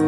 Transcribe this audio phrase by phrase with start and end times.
[0.00, 0.06] Hi,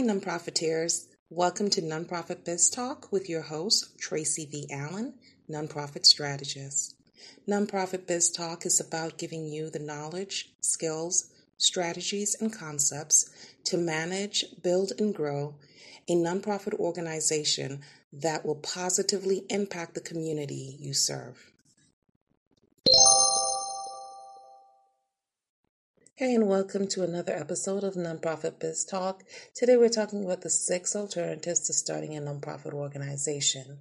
[0.00, 1.08] nonprofiteers.
[1.28, 4.68] Welcome to Nonprofit Biz Talk with your host, Tracy V.
[4.72, 5.12] Allen,
[5.50, 6.94] nonprofit strategist.
[7.46, 13.28] Nonprofit Biz Talk is about giving you the knowledge, skills, strategies, and concepts
[13.64, 15.56] to manage, build, and grow
[16.08, 17.82] a nonprofit organization
[18.14, 21.52] that will positively impact the community you serve.
[26.18, 29.22] Hey, and welcome to another episode of Nonprofit Biz Talk.
[29.54, 33.78] Today we're talking about the six alternatives to starting a nonprofit organization.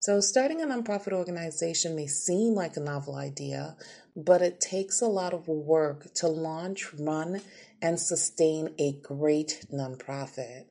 [0.00, 3.76] So, starting a nonprofit organization may seem like a novel idea,
[4.16, 7.42] but it takes a lot of work to launch, run,
[7.80, 10.64] and sustain a great nonprofit.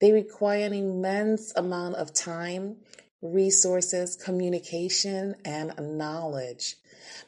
[0.00, 2.76] They require an immense amount of time,
[3.20, 6.76] resources, communication, and knowledge.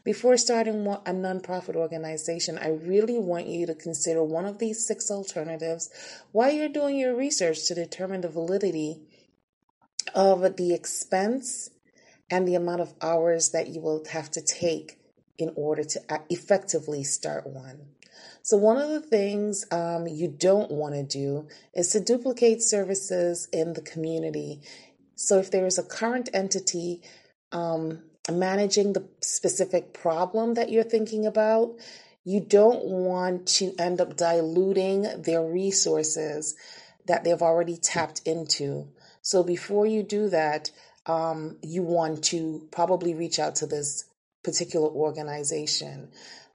[0.05, 5.11] Before starting a nonprofit organization, I really want you to consider one of these six
[5.11, 5.91] alternatives
[6.33, 9.01] while you're doing your research to determine the validity
[10.15, 11.71] of the expense
[12.31, 14.99] and the amount of hours that you will have to take
[15.39, 17.81] in order to effectively start one.
[18.43, 23.49] So, one of the things um, you don't want to do is to duplicate services
[23.53, 24.61] in the community.
[25.15, 27.03] So, if there is a current entity
[27.53, 31.75] um, managing the specific problem that you're thinking about,
[32.25, 36.55] you don't want to end up diluting their resources
[37.07, 38.89] that they've already tapped into.
[39.23, 40.71] So before you do that,
[41.07, 44.05] um, you want to probably reach out to this
[44.45, 46.11] particular organization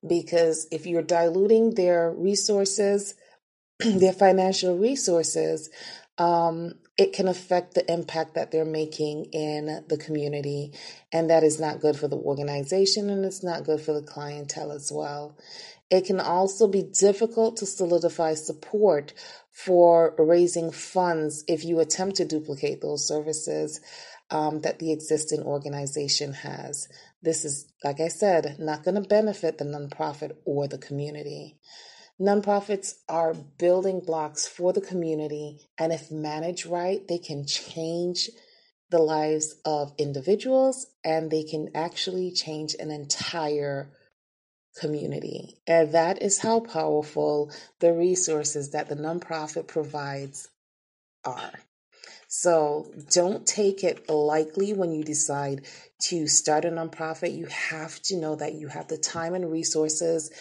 [0.08, 3.16] because if you're diluting their resources,
[3.80, 5.70] their financial resources,
[6.18, 10.74] um, it can affect the impact that they're making in the community.
[11.12, 14.72] And that is not good for the organization and it's not good for the clientele
[14.72, 15.38] as well.
[15.90, 19.14] It can also be difficult to solidify support
[19.52, 23.82] for raising funds if you attempt to duplicate those services
[24.32, 26.88] um, that the existing organization has.
[27.22, 31.58] This is, like I said, not going to benefit the nonprofit or the community.
[32.22, 38.30] Nonprofits are building blocks for the community, and if managed right, they can change
[38.90, 43.90] the lives of individuals and they can actually change an entire
[44.80, 45.58] community.
[45.66, 50.48] And that is how powerful the resources that the nonprofit provides
[51.26, 51.54] are.
[52.28, 55.66] So don't take it lightly when you decide
[56.04, 57.38] to start a nonprofit.
[57.38, 60.32] You have to know that you have the time and resources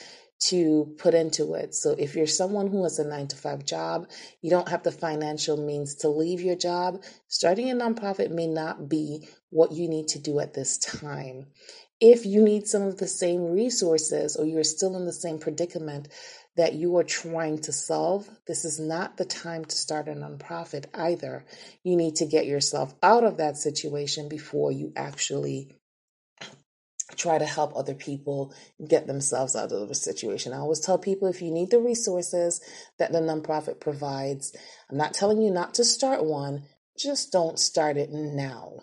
[0.48, 1.74] to put into it.
[1.74, 4.08] So if you're someone who has a nine to five job,
[4.40, 8.88] you don't have the financial means to leave your job, starting a nonprofit may not
[8.88, 11.46] be what you need to do at this time.
[12.00, 16.08] If you need some of the same resources or you're still in the same predicament
[16.56, 20.86] that you are trying to solve, this is not the time to start a nonprofit
[20.94, 21.44] either.
[21.84, 25.76] You need to get yourself out of that situation before you actually
[27.16, 28.54] try to help other people
[28.86, 30.52] get themselves out of the situation.
[30.52, 32.60] I always tell people if you need the resources
[32.98, 34.54] that the nonprofit provides,
[34.90, 36.64] I'm not telling you not to start one,
[36.98, 38.80] just don't start it now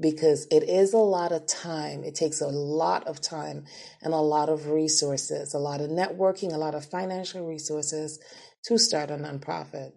[0.00, 2.04] because it is a lot of time.
[2.04, 3.64] It takes a lot of time
[4.02, 8.18] and a lot of resources, a lot of networking, a lot of financial resources
[8.64, 9.92] to start a nonprofit.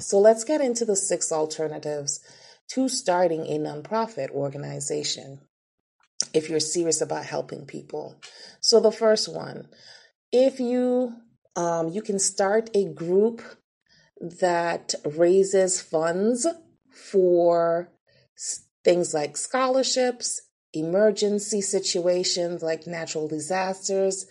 [0.00, 2.20] So let's get into the six alternatives
[2.70, 5.40] to starting a nonprofit organization
[6.34, 8.16] if you're serious about helping people.
[8.60, 9.68] So the first one,
[10.32, 11.14] if you
[11.56, 13.42] um, you can start a group
[14.20, 16.46] that raises funds
[16.90, 17.90] for
[18.84, 20.40] things like scholarships,
[20.72, 24.26] emergency situations like natural disasters,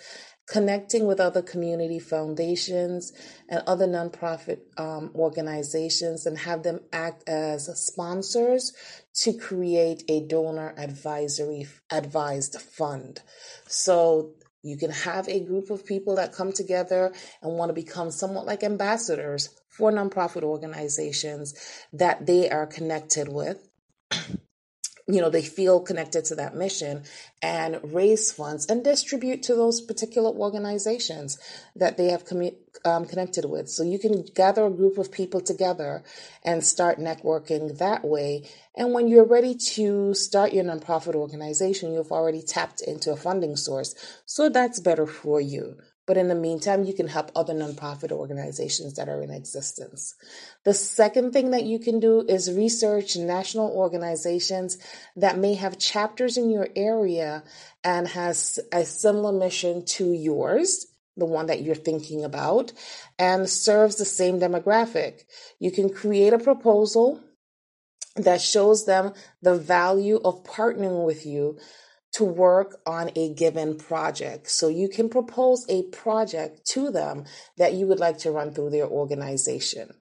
[0.48, 3.12] connecting with other community foundations
[3.50, 8.74] and other nonprofit um, organizations and have them act as sponsors
[9.14, 13.22] to create a donor advisory advised fund.
[13.68, 18.10] So you can have a group of people that come together and want to become
[18.10, 21.54] somewhat like ambassadors for nonprofit organizations
[21.94, 23.68] that they are connected with
[25.08, 27.04] you know they feel connected to that mission
[27.42, 31.38] and raise funds and distribute to those particular organizations
[31.76, 33.70] that they have commu- um, connected with.
[33.70, 36.04] So you can gather a group of people together
[36.44, 38.50] and start networking that way.
[38.76, 43.56] And when you're ready to start your nonprofit organization you've already tapped into a funding
[43.56, 43.96] source.
[44.26, 45.78] So that's better for you
[46.08, 50.16] but in the meantime, you can help other nonprofit organizations that are in existence.
[50.64, 54.78] The second thing that you can do is research national organizations
[55.18, 57.44] that may have chapters in your area
[57.84, 60.88] and has a similar mission to yours
[61.18, 62.72] the one that you're thinking about,
[63.18, 65.24] and serves the same demographic.
[65.60, 67.20] You can create a proposal
[68.16, 71.58] that shows them the value of partnering with you
[72.14, 74.50] to work on a given project.
[74.50, 77.26] So you can propose a project to them
[77.58, 79.94] that you would like to run through their organization.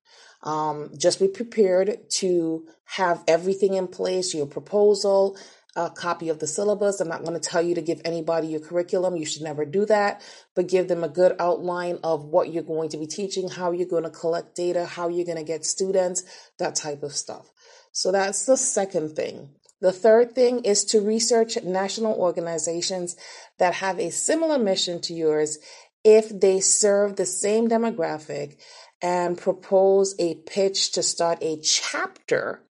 [0.43, 5.37] Um, just be prepared to have everything in place, your proposal,
[5.75, 7.01] a copy of the syllabus.
[7.01, 9.17] I'm not going to tell you to give anybody your curriculum.
[9.17, 10.23] You should never do that,
[10.55, 13.89] but give them a good outline of what you're going to be teaching, how you're
[13.89, 16.23] going to collect data, how you're going to get students,
[16.59, 17.51] that type of stuff.
[17.93, 19.51] So that's the second thing.
[19.81, 23.17] The third thing is to research national organizations
[23.59, 25.59] that have a similar mission to yours
[26.03, 28.59] if they serve the same demographic
[29.03, 32.63] and propose a pitch to start a chapter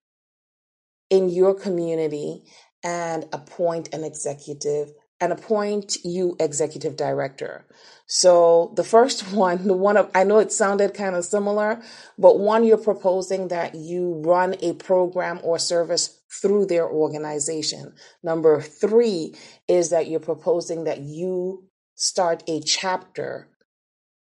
[1.09, 2.43] in your community
[2.83, 7.65] and appoint an executive and appoint you executive director.
[8.05, 11.81] So the first one, the one of, I know it sounded kind of similar,
[12.17, 17.93] but one you're proposing that you run a program or service through their organization.
[18.23, 19.35] Number three
[19.67, 21.63] is that you're proposing that you
[21.95, 23.49] start a chapter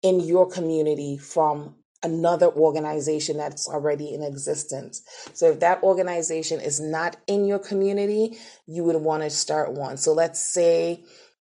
[0.03, 5.03] in your community from another organization that's already in existence.
[5.35, 8.37] So if that organization is not in your community,
[8.67, 9.97] you would want to start one.
[9.97, 11.05] So let's say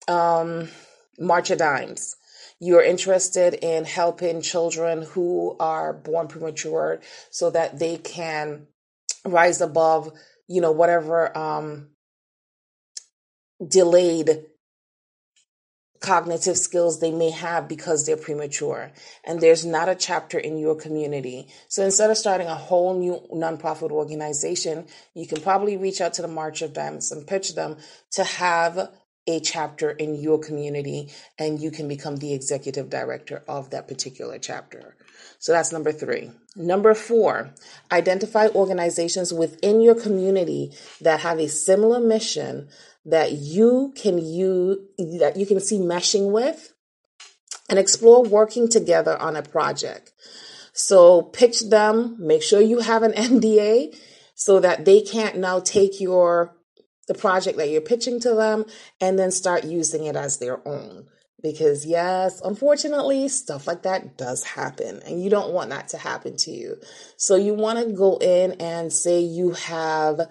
[0.07, 0.67] um,
[1.17, 2.17] March of Dimes.
[2.59, 8.67] You're interested in helping children who are born premature so that they can
[9.25, 10.11] rise above,
[10.47, 11.89] you know, whatever um,
[13.65, 14.45] delayed
[16.03, 18.91] cognitive skills they may have because they're premature
[19.23, 21.47] and there's not a chapter in your community.
[21.69, 26.21] So instead of starting a whole new nonprofit organization, you can probably reach out to
[26.21, 27.77] the March of Dimes and pitch them
[28.11, 28.91] to have
[29.27, 31.09] a chapter in your community
[31.39, 34.95] and you can become the executive director of that particular chapter.
[35.39, 36.31] So that's number three.
[36.55, 37.53] Number four,
[37.91, 40.71] identify organizations within your community
[41.01, 42.69] that have a similar mission
[43.05, 46.73] that you can use, that you can see meshing with
[47.69, 50.11] and explore working together on a project.
[50.73, 53.95] So pitch them, make sure you have an NDA
[54.35, 56.55] so that they can't now take your
[57.07, 58.65] the project that you're pitching to them
[59.01, 61.07] and then start using it as their own.
[61.41, 66.37] Because yes, unfortunately, stuff like that does happen and you don't want that to happen
[66.37, 66.77] to you.
[67.17, 70.21] So you want to go in and say you have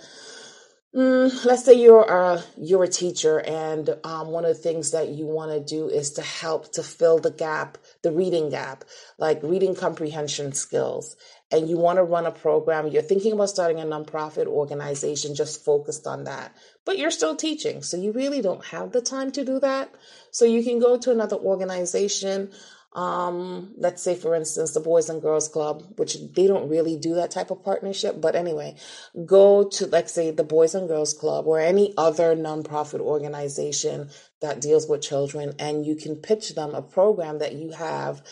[0.94, 5.08] Mm, let's say you're a you're a teacher, and um, one of the things that
[5.08, 8.84] you want to do is to help to fill the gap, the reading gap,
[9.18, 11.16] like reading comprehension skills.
[11.52, 12.88] And you want to run a program.
[12.88, 17.82] You're thinking about starting a nonprofit organization just focused on that, but you're still teaching,
[17.82, 19.94] so you really don't have the time to do that.
[20.30, 22.50] So you can go to another organization
[22.94, 27.14] um, let's say, for instance, the Boys and Girls Club, which they don't really do
[27.14, 28.20] that type of partnership.
[28.20, 28.76] But anyway,
[29.24, 34.10] go to, let's say, the Boys and Girls Club or any other nonprofit organization
[34.40, 38.22] that deals with children, and you can pitch them a program that you have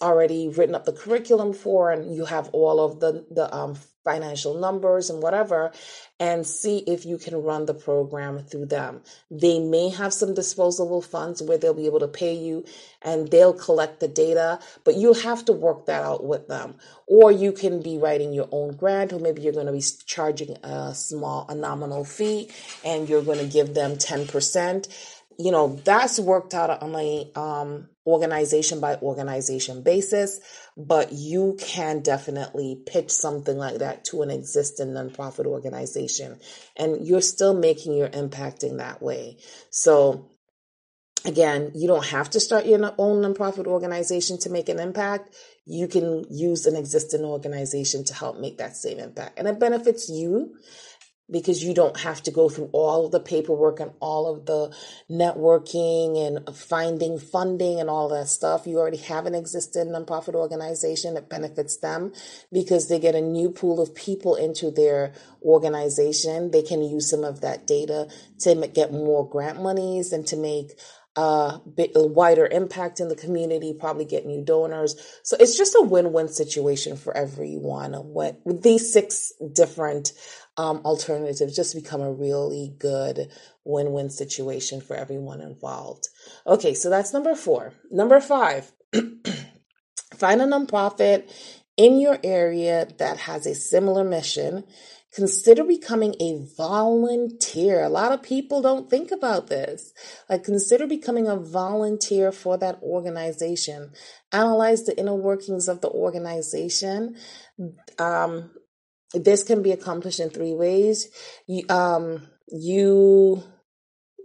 [0.00, 4.60] already written up the curriculum for and you have all of the the um, financial
[4.60, 5.72] numbers and whatever
[6.20, 9.02] and see if you can run the program through them.
[9.30, 12.64] They may have some disposable funds where they'll be able to pay you
[13.02, 16.76] and they'll collect the data, but you'll have to work that out with them.
[17.06, 20.56] Or you can be writing your own grant, or maybe you're going to be charging
[20.62, 22.50] a small, a nominal fee
[22.84, 27.88] and you're going to give them 10% you know that's worked out on a um,
[28.06, 30.40] organization by organization basis
[30.76, 36.38] but you can definitely pitch something like that to an existing nonprofit organization
[36.76, 39.36] and you're still making your impact in that way.
[39.70, 40.30] So
[41.24, 45.34] again you don't have to start your own nonprofit organization to make an impact.
[45.64, 50.08] You can use an existing organization to help make that same impact and it benefits
[50.08, 50.56] you
[51.30, 54.74] because you don't have to go through all of the paperwork and all of the
[55.10, 58.66] networking and finding funding and all that stuff.
[58.66, 62.12] You already have an existing nonprofit organization that benefits them
[62.52, 66.50] because they get a new pool of people into their organization.
[66.50, 68.08] They can use some of that data
[68.40, 70.78] to get more grant monies and to make
[71.16, 74.96] a bit wider impact in the community, probably get new donors.
[75.22, 77.92] So it's just a win-win situation for everyone.
[77.92, 80.12] What with these six different
[80.56, 83.30] um, alternatives just become a really good
[83.64, 86.08] win win situation for everyone involved.
[86.46, 87.72] Okay, so that's number four.
[87.90, 88.72] Number five,
[90.14, 91.30] find a nonprofit
[91.76, 94.64] in your area that has a similar mission.
[95.14, 97.84] Consider becoming a volunteer.
[97.84, 99.92] A lot of people don't think about this.
[100.28, 103.92] Like, consider becoming a volunteer for that organization.
[104.32, 107.16] Analyze the inner workings of the organization.
[107.98, 108.50] Um,
[109.12, 111.08] this can be accomplished in three ways.
[111.46, 113.44] You, um, you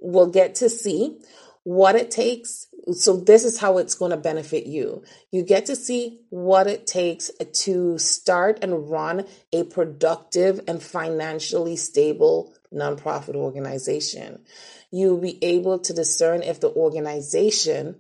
[0.02, 1.20] will get to see
[1.64, 2.66] what it takes.
[2.94, 5.04] So, this is how it's going to benefit you.
[5.32, 7.32] You get to see what it takes
[7.64, 14.44] to start and run a productive and financially stable nonprofit organization.
[14.92, 17.98] You'll be able to discern if the organization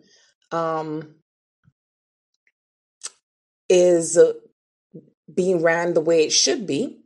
[0.51, 1.15] um,
[3.67, 4.17] is
[5.33, 7.01] being ran the way it should be.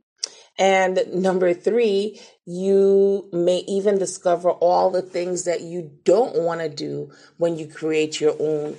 [0.58, 6.68] And number three, you may even discover all the things that you don't want to
[6.68, 8.74] do when you create your own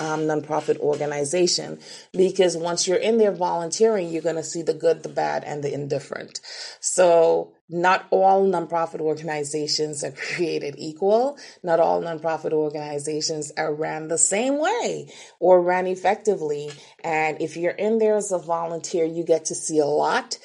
[0.00, 1.78] um, nonprofit organization.
[2.12, 5.64] Because once you're in there volunteering, you're going to see the good, the bad, and
[5.64, 6.40] the indifferent.
[6.80, 11.38] So not all nonprofit organizations are created equal.
[11.62, 16.70] Not all nonprofit organizations are ran the same way or ran effectively.
[17.02, 20.36] And if you're in there as a volunteer, you get to see a lot.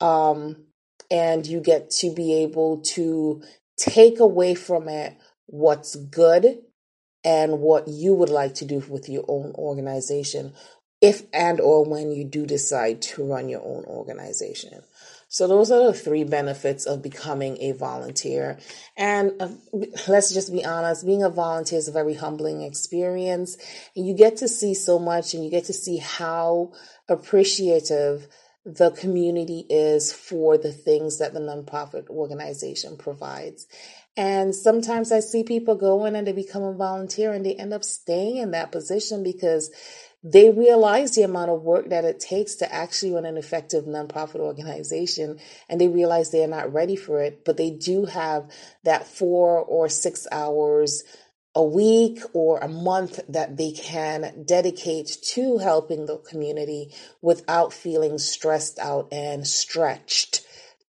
[0.00, 0.66] Um,
[1.10, 3.42] and you get to be able to
[3.76, 6.58] take away from it what's good
[7.24, 10.52] and what you would like to do with your own organization
[11.00, 14.82] if and or when you do decide to run your own organization.
[15.28, 18.58] So those are the three benefits of becoming a volunteer.
[18.96, 19.48] And uh,
[20.08, 23.56] let's just be honest, being a volunteer is a very humbling experience.
[23.94, 26.72] And you get to see so much and you get to see how
[27.08, 28.26] appreciative
[28.64, 33.66] the community is for the things that the nonprofit organization provides.
[34.16, 37.72] And sometimes I see people go in and they become a volunteer and they end
[37.72, 39.70] up staying in that position because
[40.22, 44.40] they realize the amount of work that it takes to actually run an effective nonprofit
[44.40, 45.38] organization
[45.68, 48.50] and they realize they're not ready for it, but they do have
[48.84, 51.04] that four or six hours
[51.54, 58.18] a week or a month that they can dedicate to helping the community without feeling
[58.18, 60.42] stressed out and stretched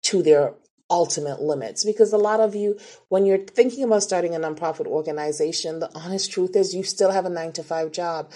[0.01, 0.53] to their
[0.89, 1.85] ultimate limits.
[1.85, 2.77] Because a lot of you,
[3.09, 7.25] when you're thinking about starting a nonprofit organization, the honest truth is you still have
[7.25, 8.31] a nine to five job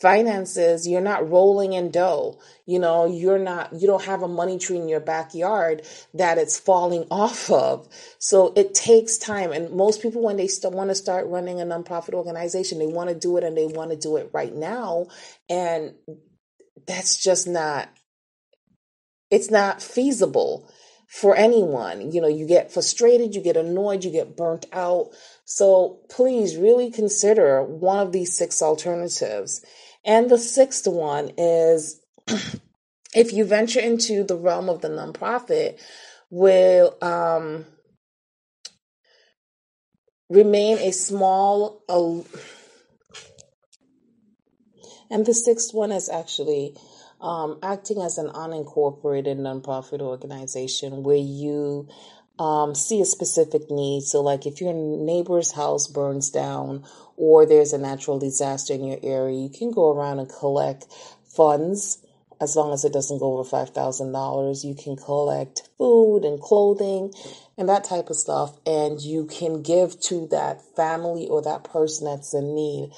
[0.00, 2.38] finances you're not rolling in dough.
[2.66, 5.82] You know you're not you don't have a money tree in your backyard
[6.14, 7.88] that it's falling off of.
[8.18, 9.52] So it takes time.
[9.52, 13.08] And most people when they still want to start running a nonprofit organization they want
[13.08, 15.06] to do it and they want to do it right now.
[15.48, 15.94] And
[16.86, 17.88] that's just not
[19.30, 20.70] it's not feasible
[21.08, 22.12] for anyone.
[22.12, 25.10] You know you get frustrated you get annoyed you get burnt out.
[25.46, 29.64] So please really consider one of these six alternatives
[30.06, 32.00] and the sixth one is
[33.14, 35.80] if you venture into the realm of the nonprofit,
[36.30, 37.66] will um,
[40.30, 41.82] remain a small.
[41.88, 42.22] Uh,
[45.10, 46.76] and the sixth one is actually
[47.20, 51.88] um, acting as an unincorporated nonprofit organization where you
[52.38, 54.02] um, see a specific need.
[54.02, 56.84] So, like if your neighbor's house burns down
[57.16, 60.86] or there's a natural disaster in your area, you can go around and collect
[61.24, 61.98] funds
[62.40, 64.64] as long as it doesn't go over $5,000.
[64.64, 67.12] You can collect food and clothing
[67.58, 72.04] and that type of stuff, and you can give to that family or that person
[72.06, 72.90] that's in need.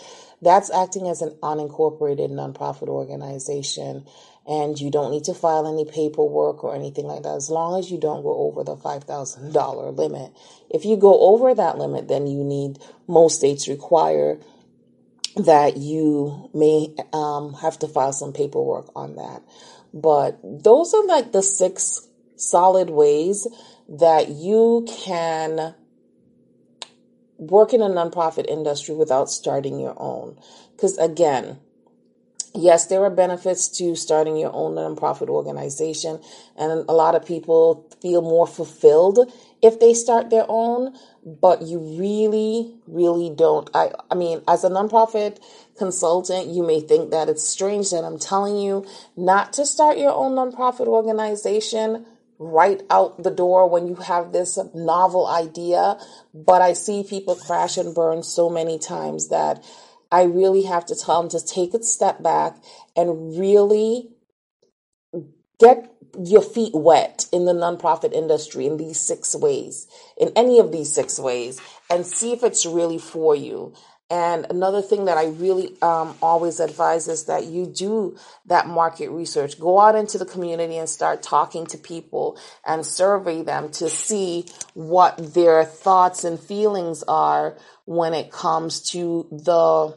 [0.42, 4.04] That's acting as an unincorporated nonprofit organization
[4.49, 7.90] and you don't need to file any paperwork or anything like that as long as
[7.90, 10.33] you don't go over the $5,000 limit.
[10.71, 14.40] If you go over that limit, then you need, most states require
[15.37, 19.43] that you may um, have to file some paperwork on that.
[19.93, 23.47] But those are like the six solid ways
[23.88, 25.75] that you can
[27.37, 30.38] work in a nonprofit industry without starting your own.
[30.75, 31.59] Because again,
[32.55, 36.21] yes, there are benefits to starting your own nonprofit organization,
[36.57, 41.78] and a lot of people feel more fulfilled if they start their own, but you
[41.78, 43.69] really, really don't.
[43.75, 45.38] I, I mean, as a nonprofit
[45.76, 48.87] consultant, you may think that it's strange that I'm telling you
[49.17, 52.07] not to start your own nonprofit organization
[52.38, 55.99] right out the door when you have this novel idea,
[56.33, 59.64] but I see people crash and burn so many times that
[60.10, 62.56] I really have to tell them to take a step back
[62.96, 64.08] and really
[65.60, 65.92] get
[66.24, 69.86] your feet wet in the nonprofit industry in these six ways,
[70.16, 71.60] in any of these six ways,
[71.90, 73.74] and see if it's really for you.
[74.10, 79.10] And another thing that I really um, always advise is that you do that market
[79.10, 79.60] research.
[79.60, 84.46] Go out into the community and start talking to people and survey them to see
[84.72, 89.94] what their thoughts and feelings are when it comes to the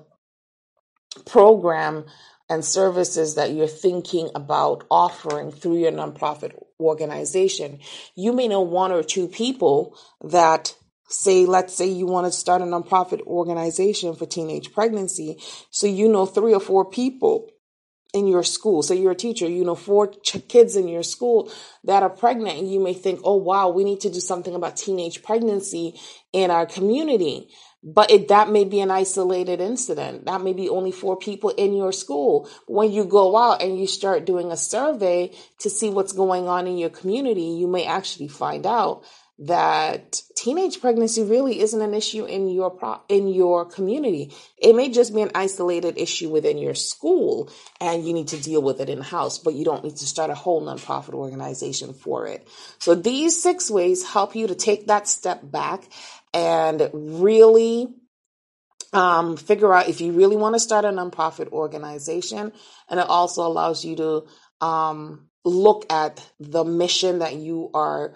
[1.26, 2.06] program
[2.50, 6.52] and services that you're thinking about offering through your nonprofit
[6.82, 7.80] organization.
[8.16, 10.76] You may know one or two people that
[11.12, 15.38] say, let's say you want to start a nonprofit organization for teenage pregnancy.
[15.70, 17.50] So you know three or four people
[18.14, 18.84] in your school.
[18.84, 21.52] So you're a teacher, you know, four ch- kids in your school
[21.86, 24.76] that are pregnant and you may think, oh wow, we need to do something about
[24.76, 26.00] teenage pregnancy
[26.34, 27.50] in our community.
[27.84, 30.26] But it, that may be an isolated incident.
[30.26, 32.48] That may be only four people in your school.
[32.68, 36.68] When you go out and you start doing a survey to see what's going on
[36.68, 39.04] in your community, you may actually find out
[39.42, 44.34] that teenage pregnancy really isn't an issue in your pro- in your community.
[44.58, 48.62] It may just be an isolated issue within your school and you need to deal
[48.62, 52.28] with it in house, but you don't need to start a whole nonprofit organization for
[52.28, 52.48] it.
[52.78, 55.86] So these six ways help you to take that step back
[56.36, 57.88] and really
[58.94, 62.52] um, figure out if you really want to start a nonprofit organization.
[62.90, 68.14] And it also allows you to um, look at the mission that you are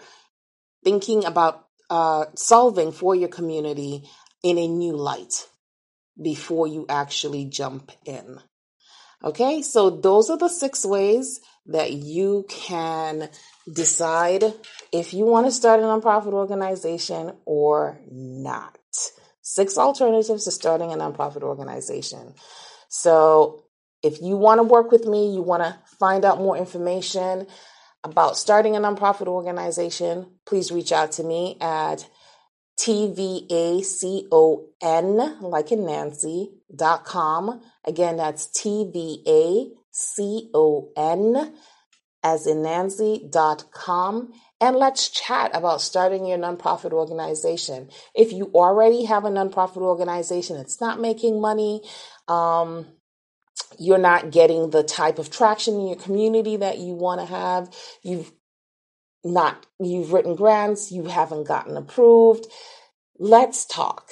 [0.85, 4.07] thinking about uh, solving for your community
[4.43, 5.47] in a new light
[6.21, 8.39] before you actually jump in.
[9.23, 13.27] Okay, so those are the six ways that you can
[13.71, 14.43] decide
[14.91, 18.77] if you want to start a nonprofit organization or not.
[19.41, 22.35] Six alternatives to starting a nonprofit organization.
[22.89, 23.63] So,
[24.03, 27.47] if you want to work with me, you want to find out more information
[28.05, 32.07] about starting a nonprofit organization, please reach out to me at
[32.79, 33.81] tvacon,
[35.41, 37.61] like in Nancy, dot com.
[37.85, 39.71] Again, that's tvacon,
[42.23, 44.33] as in Nancy, dot com.
[44.61, 47.89] And let's chat about starting your nonprofit organization.
[48.13, 51.81] If you already have a nonprofit organization, it's not making money,
[52.27, 52.87] um,
[53.79, 57.73] you're not getting the type of traction in your community that you want to have.
[58.03, 58.31] You've
[59.23, 62.47] not, you've written grants, you haven't gotten approved.
[63.17, 64.09] Let's talk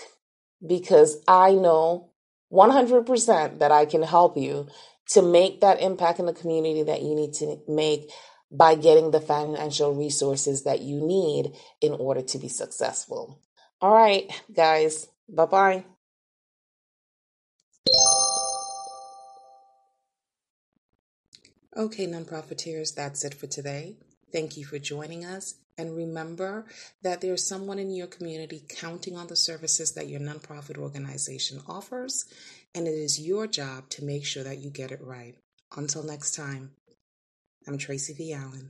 [0.65, 2.11] because I know
[2.51, 4.67] 100% that I can help you
[5.09, 8.09] to make that impact in the community that you need to make
[8.51, 11.51] by getting the financial resources that you need
[11.81, 13.41] in order to be successful.
[13.81, 15.85] All right, guys, bye bye.
[21.75, 23.95] Okay, nonprofiteers, that's it for today.
[24.31, 25.55] Thank you for joining us.
[25.75, 26.65] And remember
[27.01, 32.25] that there's someone in your community counting on the services that your nonprofit organization offers,
[32.75, 35.35] and it is your job to make sure that you get it right.
[35.75, 36.73] Until next time,
[37.67, 38.33] I'm Tracy V.
[38.33, 38.69] Allen.